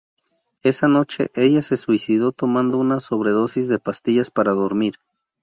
[0.63, 4.95] Esa noche ella se suicidó tomando una sobredosis de pastillas para dormir.